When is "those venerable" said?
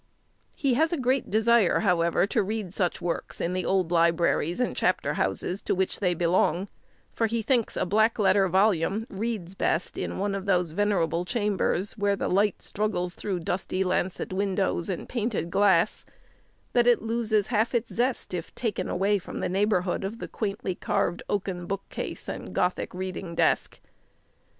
10.47-11.23